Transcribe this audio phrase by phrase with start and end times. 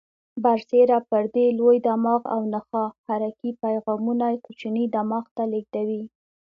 [0.43, 6.03] برسیره پر دې لوی دماغ او نخاع حرکي پیغامونه کوچني دماغ ته لېږدوي.